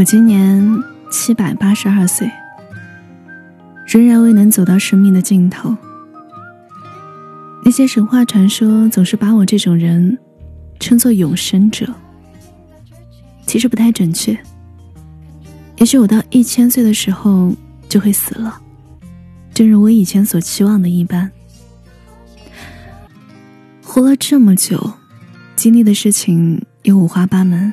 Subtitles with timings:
[0.00, 2.26] 我今年七百八十二岁，
[3.86, 5.76] 仍然未能走到生命的尽头。
[7.62, 10.18] 那些神话传说总是把我这种人
[10.78, 11.86] 称作永生者，
[13.44, 14.34] 其实不太准确。
[15.76, 17.54] 也许我到一千岁的时候
[17.86, 18.58] 就会死了，
[19.52, 21.30] 正如我以前所期望的一般。
[23.82, 24.94] 活了这么久，
[25.56, 27.70] 经历的事情也五花八门。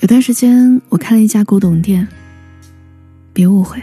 [0.00, 2.06] 有段时间，我开了一家古董店。
[3.32, 3.82] 别误会，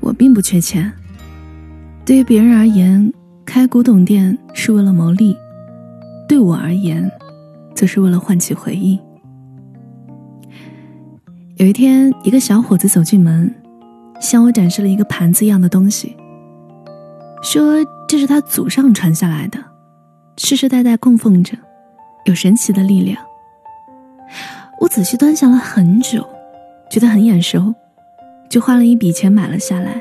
[0.00, 0.90] 我并不缺钱。
[2.04, 3.12] 对于别人而言，
[3.44, 5.34] 开古董店是为了牟利；
[6.28, 7.10] 对我而言，
[7.74, 8.98] 则是为了唤起回忆。
[11.56, 13.54] 有一天，一个小伙子走进门，
[14.20, 16.16] 向我展示了一个盘子一样的东西，
[17.42, 19.58] 说这是他祖上传下来的，
[20.38, 21.56] 世世代代供奉着，
[22.24, 23.18] 有神奇的力量。
[24.78, 26.26] 我仔细端详了很久，
[26.90, 27.74] 觉得很眼熟，
[28.48, 30.00] 就花了一笔钱买了下来。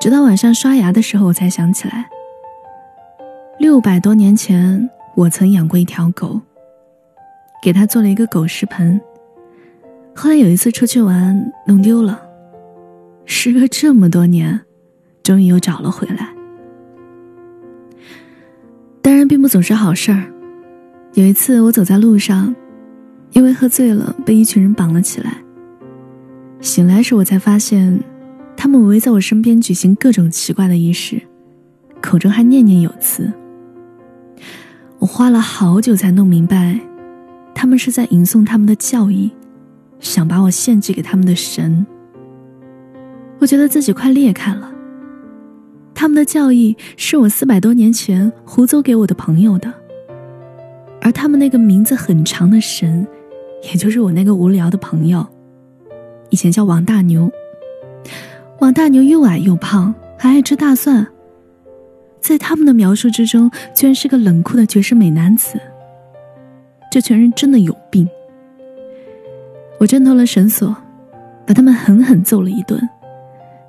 [0.00, 2.08] 直到晚上刷牙的时候，我才想起来，
[3.58, 6.40] 六百多年前我曾养过一条狗，
[7.62, 9.00] 给它做了一个狗食盆。
[10.14, 12.20] 后来有一次出去玩，弄丢了，
[13.24, 14.60] 时隔这么多年，
[15.22, 16.28] 终于又找了回来。
[19.00, 20.24] 当然，并不总是好事儿。
[21.14, 22.54] 有一次，我走在路上。
[23.32, 25.36] 因为喝醉了，被一群人绑了起来。
[26.60, 27.98] 醒来时，我才发现，
[28.56, 31.20] 他们围在我身边举行各种奇怪的仪式，
[32.02, 33.32] 口中还念念有词。
[34.98, 36.78] 我花了好久才弄明白，
[37.54, 39.30] 他们是在吟诵他们的教义，
[40.00, 41.86] 想把我献祭给他们的神。
[43.38, 44.70] 我觉得自己快裂开了。
[45.94, 49.72] 他们的教义是我四百多年前胡诌给我的朋友的，
[51.00, 53.06] 而他们那个名字很长的神。
[53.62, 55.26] 也就是我那个无聊的朋友，
[56.30, 57.30] 以前叫王大牛。
[58.58, 61.06] 王大牛又矮又胖，还爱吃大蒜。
[62.20, 65.58] 在他们的描述之中，居然是个冷酷的绝世美男子。
[66.90, 68.08] 这群人真的有病。
[69.78, 70.76] 我挣脱了绳索，
[71.46, 72.80] 把他们狠狠揍了一顿，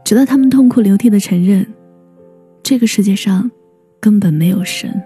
[0.03, 1.65] 直到他们痛哭流涕的承认，
[2.61, 3.49] 这个世界上
[3.99, 5.01] 根本没有神。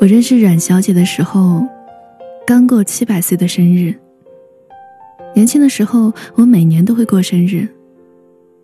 [0.00, 1.66] 我认识阮小姐的时候，
[2.46, 3.92] 刚过七百岁的生日。
[5.34, 7.66] 年轻的时候，我每年都会过生日，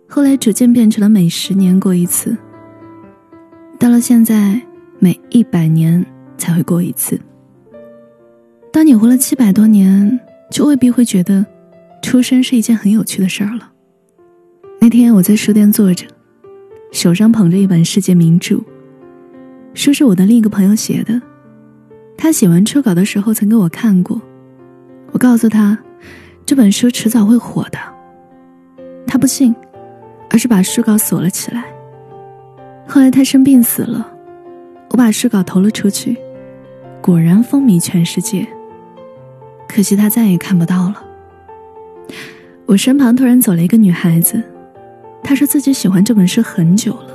[0.07, 2.37] 后来逐渐变成了每十年过一次。
[3.77, 4.61] 到了现在，
[4.97, 6.05] 每一百年
[6.37, 7.19] 才会过一次。
[8.71, 10.17] 当你活了七百多年，
[10.49, 11.45] 就未必会觉得
[12.01, 13.73] 出生是一件很有趣的事儿了。
[14.79, 16.05] 那天我在书店坐着，
[16.93, 18.63] 手上捧着一本世界名著。
[19.75, 21.21] 书是我的另一个朋友写的，
[22.17, 24.19] 他写完初稿的时候曾给我看过。
[25.11, 25.77] 我告诉他，
[26.45, 27.77] 这本书迟早会火的。
[29.05, 29.53] 他不信，
[30.29, 31.65] 而是把书稿锁了起来。
[32.87, 34.09] 后来他生病死了，
[34.91, 36.17] 我把书稿投了出去，
[37.01, 38.47] 果然风靡全世界。
[39.67, 41.03] 可惜他再也看不到了。
[42.65, 44.41] 我身旁突然走了一个女孩子，
[45.21, 47.09] 她说自己喜欢这本书很久了，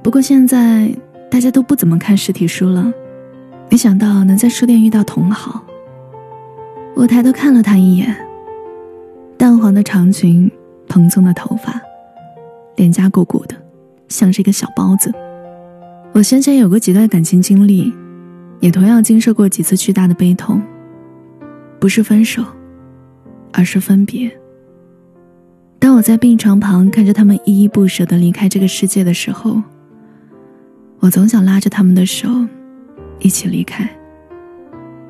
[0.00, 0.88] 不过现在。
[1.30, 2.92] 大家都不怎么看实体书了，
[3.70, 5.64] 没想到能在书店遇到同好。
[6.96, 8.14] 我抬头看了他一眼，
[9.38, 10.50] 淡黄的长裙，
[10.88, 11.80] 蓬松的头发，
[12.74, 13.54] 脸颊鼓鼓的，
[14.08, 15.14] 像是一个小包子。
[16.12, 17.90] 我先前有过几段感情经历，
[18.58, 20.60] 也同样经受过几次巨大的悲痛。
[21.78, 22.44] 不是分手，
[23.52, 24.30] 而是分别。
[25.78, 29.62] 当我在病床旁看着他们依依不舍的离开这个世界的时候。
[31.00, 32.28] 我总想拉着他们的手，
[33.20, 33.88] 一起离开。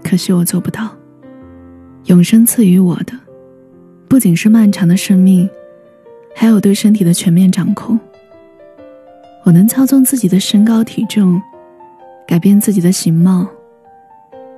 [0.05, 0.89] 可惜我做不到。
[2.05, 3.13] 永生赐予我的，
[4.09, 5.51] 不仅是漫长的生命，
[6.35, 7.99] 还有对身体的全面掌控。
[9.45, 11.43] 我能操纵自己的身高体重，
[12.27, 13.47] 改变自己的形貌。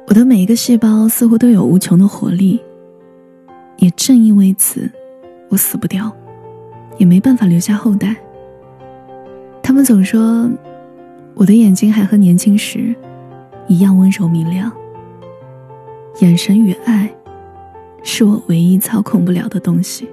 [0.08, 2.60] 我的每一个细胞似乎都有无穷的活力。
[3.78, 4.88] 也正因为此，
[5.48, 6.14] 我死不掉，
[6.98, 8.14] 也没办法留下后代。
[9.62, 10.50] 他们总说。
[11.34, 12.94] 我的眼睛还和年轻时
[13.66, 14.70] 一样温柔明亮，
[16.20, 17.12] 眼神与爱
[18.02, 20.08] 是我唯一操控不了的东西。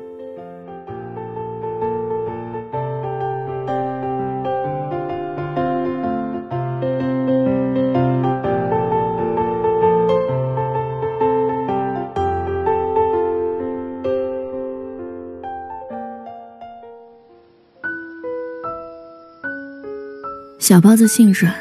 [20.60, 21.56] 小包子姓阮，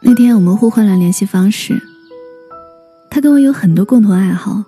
[0.00, 1.82] 那天我们互换了联系方式。
[3.10, 4.62] 他跟我有很多共同爱好，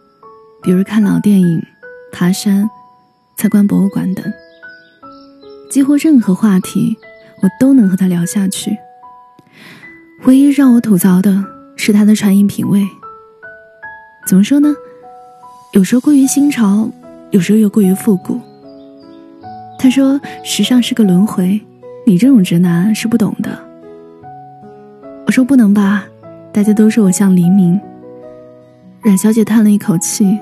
[0.60, 1.62] 比如看老电影、
[2.10, 2.68] 爬山、
[3.36, 4.24] 参观博物馆等。
[5.70, 6.98] 几乎任何话题，
[7.40, 8.76] 我都能和他聊下去。
[10.24, 11.44] 唯一让我吐槽的
[11.76, 12.84] 是他的穿衣品味。
[14.26, 14.74] 怎么说呢？
[15.72, 16.90] 有时候过于新潮，
[17.30, 18.40] 有时候又过于复古。
[19.78, 21.60] 他说：“时尚是个轮回。”
[22.08, 23.62] 你这种直男是不懂的。
[25.26, 26.06] 我说不能吧，
[26.50, 27.78] 大家都说我像黎明。
[29.02, 30.38] 阮小姐叹了一口气，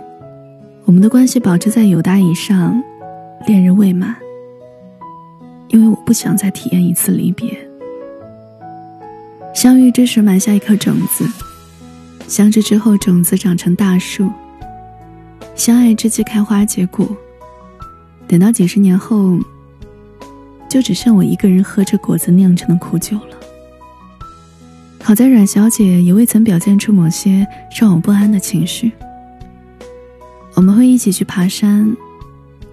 [0.85, 2.81] 我们的关系保持在友达以上，
[3.49, 4.15] 恋人未满。
[5.67, 7.51] 因为我不想再体验一次离别。
[9.53, 11.29] 相遇之时埋下一颗种子，
[12.29, 14.31] 相知之后种子长成大树。
[15.57, 17.05] 相爱之际开花结果，
[18.29, 19.37] 等到几十年后。
[20.69, 23.37] 就只剩我一个人喝着果子酿成的苦酒了。
[25.03, 27.47] 好在阮小姐也未曾表现出某些
[27.79, 28.91] 让我不安的情绪。
[30.55, 31.97] 我们会一起去爬山，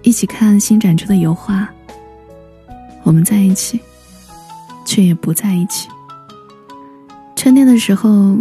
[0.02, 1.68] 一起看新展出的油画。
[3.04, 3.78] 我们在一起，
[4.84, 5.88] 却也不在一起。
[7.36, 8.38] 春天的时候，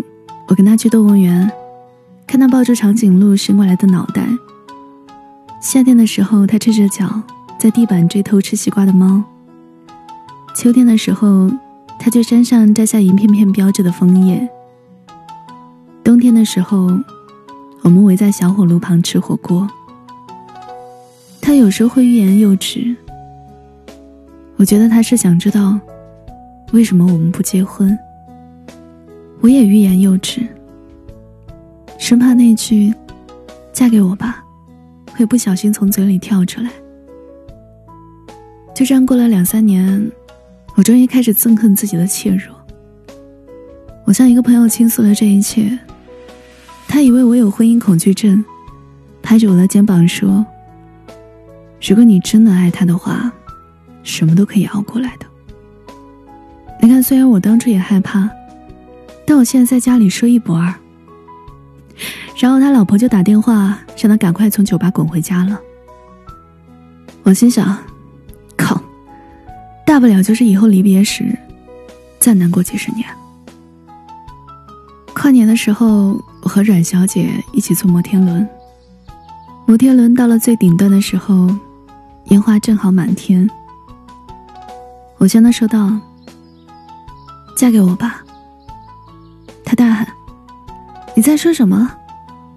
[0.48, 1.52] 我跟她去动物园，
[2.26, 4.26] 看到抱着长颈鹿伸过来的脑袋。
[5.62, 7.22] 夏天的时候，她赤着脚
[7.60, 9.24] 在地板追偷吃西瓜的猫。
[10.56, 11.52] 秋天的时候，
[12.00, 14.48] 他去山上摘下一片片标着的枫叶。
[16.04, 16.88] 冬天的时候，
[17.82, 19.68] 我们围在小火炉旁吃火锅。
[21.42, 22.96] 他有时候会欲言又止。
[24.56, 25.78] 我觉得他是想知道，
[26.72, 27.98] 为什么我们不结婚。
[29.42, 30.48] 我也欲言又止，
[31.98, 32.94] 生怕那句
[33.74, 34.42] “嫁给我吧”
[35.14, 36.70] 会不小心从嘴里跳出来。
[38.74, 40.10] 就这样过了两三年。
[40.76, 42.56] 我终于开始憎恨自己的怯弱。
[44.06, 45.78] 我向一个朋友倾诉了这一切，
[46.88, 48.44] 他以为我有婚姻恐惧症，
[49.22, 50.46] 拍着我的肩膀说
[51.88, 53.32] ：“如果你真的爱他的话，
[54.02, 55.26] 什么都可以熬过来的。”
[56.82, 58.30] 你看，虽然我当初也害怕，
[59.26, 60.74] 但我现在在家里说一不二。
[62.38, 65.62] 然后他老婆就打电话让他赶快从酒吧滚回家了。
[67.22, 67.78] 我心想。
[69.94, 71.38] 大不了就是以后离别时，
[72.18, 73.08] 再难过几十年。
[75.14, 78.50] 跨年的时候，我和阮小姐一起坐摩天轮。
[79.68, 81.48] 摩天轮到了最顶端的时候，
[82.32, 83.48] 烟花正好满天。
[85.20, 85.92] 我向她说道
[87.56, 88.24] ：“嫁给我吧。”
[89.64, 90.08] 她大喊
[91.16, 91.88] ：“你在说什么？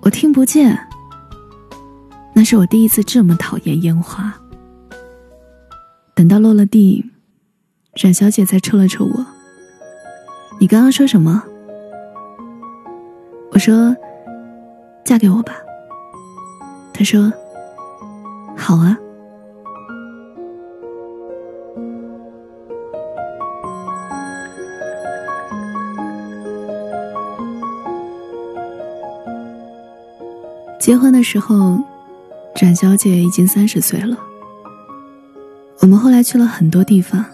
[0.00, 0.88] 我听不见。”
[2.32, 4.32] 那是我第一次这么讨厌烟花。
[6.14, 7.04] 等到落了地。
[7.96, 9.26] 冉小姐才抽了抽我。
[10.60, 11.42] 你刚刚说什么？
[13.52, 13.96] 我说
[15.02, 15.54] ：“嫁给我吧。”
[16.92, 17.32] 她说
[18.54, 18.98] ：“好啊。”
[30.78, 31.82] 结婚的时候，
[32.60, 34.18] 冉小姐已经三十岁了。
[35.80, 37.24] 我们后来去了很多地方。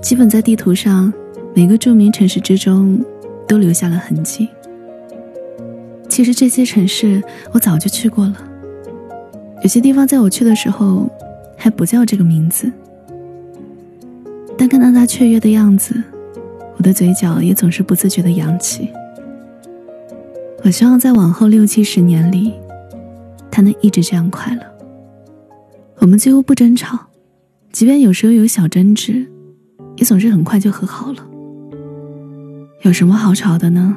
[0.00, 1.12] 基本在地图上，
[1.54, 3.04] 每个著名城市之中，
[3.46, 4.48] 都留下了痕迹。
[6.08, 8.36] 其实这些城市我早就去过了，
[9.62, 11.08] 有些地方在我去的时候
[11.56, 12.72] 还不叫这个名字。
[14.56, 15.94] 但看到他雀跃的样子，
[16.76, 18.88] 我的嘴角也总是不自觉的扬起。
[20.64, 22.54] 我希望在往后六七十年里，
[23.50, 24.62] 他能一直这样快乐。
[25.98, 26.98] 我们几乎不争吵，
[27.72, 29.26] 即便有时候有小争执。
[29.98, 31.18] 也总是很快就和好了。
[32.82, 33.96] 有什么好吵的呢？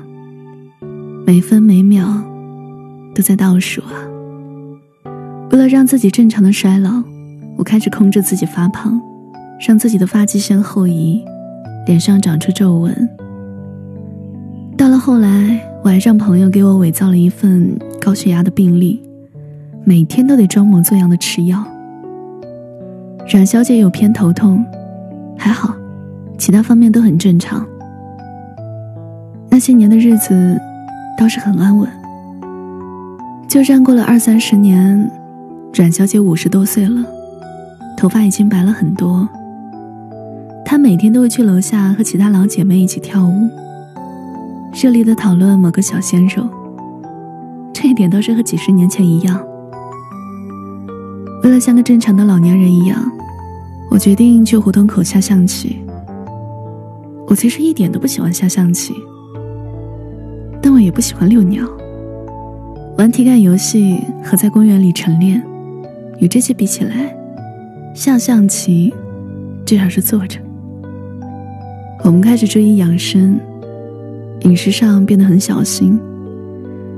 [1.26, 2.08] 每分每秒
[3.14, 3.94] 都在倒数啊！
[5.52, 7.04] 为了让自己正常的衰老，
[7.56, 9.00] 我开始控制自己发胖，
[9.66, 11.24] 让自己的发际线后移，
[11.86, 13.10] 脸上长出皱纹。
[14.76, 19.00] 到了后来，我还让朋友给我伪造了一份高血压的病历，
[19.84, 21.64] 每天都得装模作样的吃药。
[23.32, 24.66] 阮小姐有偏头痛，
[25.38, 25.76] 还好。
[26.38, 27.66] 其他方面都很正常。
[29.50, 30.60] 那些年的日子
[31.18, 31.90] 倒是很安稳。
[33.48, 35.12] 就这样过了二三十年，
[35.74, 37.06] 阮小姐五十多岁了，
[37.98, 39.28] 头发已经白了很多。
[40.66, 43.50] 她每天都会去楼下和其他老姐妹一起跳舞，
[44.74, 46.48] 热烈的讨论某个小鲜肉。
[47.74, 49.38] 这一点倒是和几十年前一样。
[51.44, 53.04] 为了像个正常的老年人一样，
[53.90, 55.82] 我决定去胡同口下象棋。
[57.32, 58.94] 我其实一点都不喜欢下象棋，
[60.62, 61.66] 但我也不喜欢遛鸟。
[62.98, 65.42] 玩体感游戏和在公园里晨练，
[66.20, 67.16] 与这些比起来，
[67.96, 68.94] 下象棋
[69.66, 70.42] 至少是坐着。
[72.04, 73.40] 我们开始注意养生，
[74.42, 75.98] 饮食上变得很小心，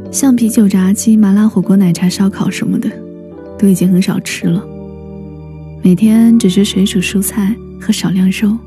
[0.10, 2.90] 像啤酒、炸鸡、麻辣火锅、奶茶、烧烤什么的，
[3.60, 4.66] 都已经很少吃了。
[5.84, 8.58] 每天只吃水煮蔬菜和少量肉。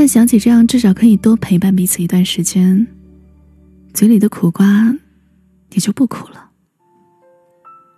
[0.00, 2.86] 但想起这样，至少可以多陪伴彼此一段时间，
[3.92, 4.94] 嘴里的苦瓜
[5.72, 6.50] 也就不苦了。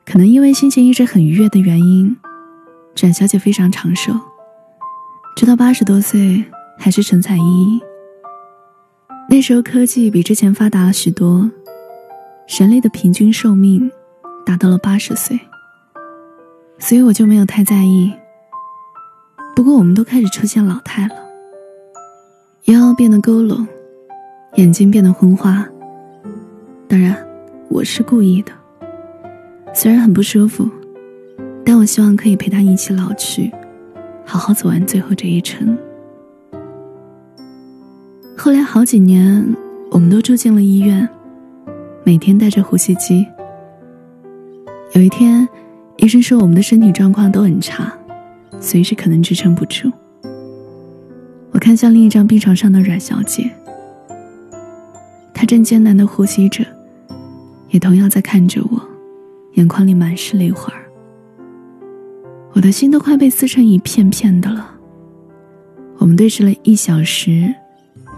[0.06, 2.16] 可能因为心情一直很愉悦的原因，
[2.94, 4.14] 展小姐非常长寿，
[5.36, 6.42] 直到八十多岁
[6.78, 7.78] 还是神采奕奕。
[9.28, 11.50] 那时候科技比之前发达了许多，
[12.58, 13.92] 人类的平均寿命
[14.46, 15.38] 达到了八十岁，
[16.78, 18.10] 所以我就没有太在意。
[19.54, 21.19] 不过我们都开始出现老态了。
[22.70, 23.66] 腰变得佝偻，
[24.54, 25.66] 眼睛变得昏花。
[26.86, 27.16] 当然，
[27.68, 28.52] 我是故意的。
[29.72, 30.68] 虽然很不舒服，
[31.64, 33.50] 但我希望可以陪他一起老去，
[34.24, 35.76] 好好走完最后这一程。
[38.36, 39.44] 后来好几年，
[39.90, 41.08] 我们都住进了医院，
[42.04, 43.26] 每天带着呼吸机。
[44.94, 45.48] 有一天，
[45.96, 47.92] 医生说我们的身体状况都很差，
[48.60, 49.90] 随时可能支撑不住。
[51.52, 53.50] 我看向另一张病床上的阮小姐，
[55.34, 56.64] 她正艰难的呼吸着，
[57.68, 58.80] 也同样在看着我，
[59.54, 60.72] 眼眶里满是泪花
[62.52, 64.70] 我的心都快被撕成一片片的了。
[65.98, 67.52] 我们对视了一小时、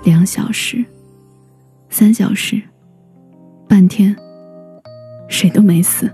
[0.05, 0.85] 两小时、
[1.91, 2.61] 三小时、
[3.69, 4.15] 半天，
[5.29, 6.11] 谁都没死。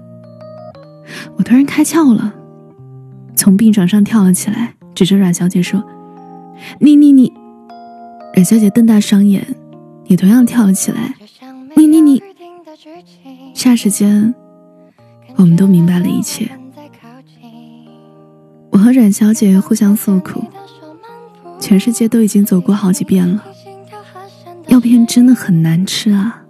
[1.36, 2.34] 我突然开窍了，
[3.34, 5.84] 从病床上跳了起来，指着阮小姐说。
[6.78, 7.32] 你你你，
[8.34, 9.46] 冉小姐瞪大双眼，
[10.06, 11.14] 也同样跳了起来。
[11.76, 12.22] 你你你，
[13.54, 14.34] 霎时间，
[15.36, 16.48] 我们都明白了一切。
[18.70, 20.44] 我和冉小姐互相诉苦，
[21.58, 23.44] 全世界都已经走过好几遍了，
[24.68, 26.44] 药片真的很难吃啊。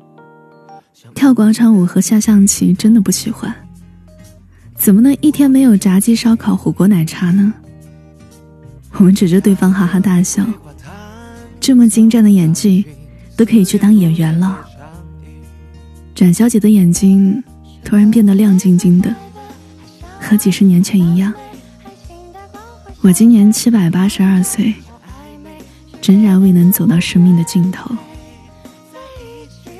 [1.15, 3.55] 跳广场舞和下象棋真的不喜欢，
[4.75, 7.53] 怎么能一天没有炸鸡、烧烤、火锅、奶茶呢？
[8.95, 10.45] 我们指着对方哈哈大笑，
[11.61, 12.85] 这么精湛的演技，
[13.37, 14.67] 都可以去当演员了。
[16.15, 17.43] 展小姐的眼睛
[17.85, 19.15] 突然变得亮晶晶的，
[20.19, 21.33] 和几十年前一样。
[23.01, 24.75] 我今年七百八十二岁，
[26.03, 27.89] 仍然未能走到生命的尽头，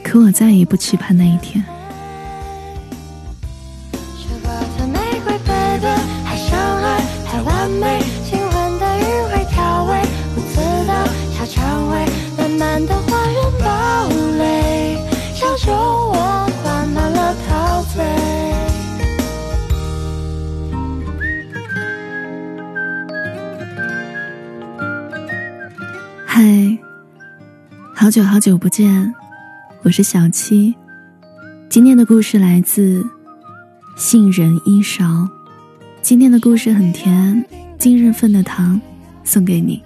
[0.05, 1.65] 可我再也不期盼那一天。
[28.19, 29.15] 久好久不见，
[29.85, 30.75] 我是小七。
[31.71, 33.07] 今天的故事来自
[33.97, 35.29] 杏仁一勺。
[36.03, 37.47] 今天的故事很甜，
[37.79, 38.81] 今日份的糖
[39.23, 39.81] 送给你。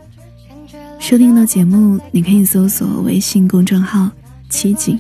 [0.99, 4.09] 收听到节目，你可以搜索微信公众号
[4.49, 4.99] “七景”，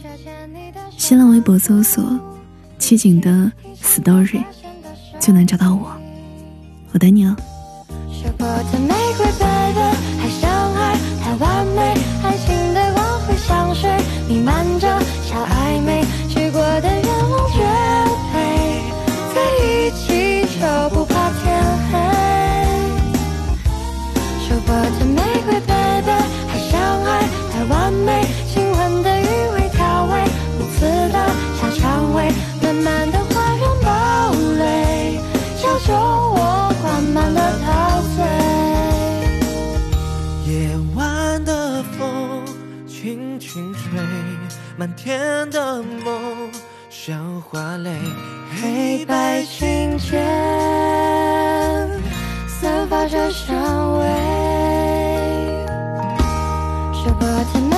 [0.99, 2.05] 新浪微博搜索
[2.79, 3.51] “七景”的
[3.83, 4.45] story，
[5.19, 5.91] 就能找到我。
[6.93, 7.35] 我等你哦。
[14.33, 14.72] imán
[44.83, 46.51] 满天的梦
[46.91, 48.01] 像花蕾，
[48.61, 50.21] 黑白琴键
[52.49, 53.57] 散发着香
[54.01, 54.05] 味，
[56.93, 57.72] 舍不得。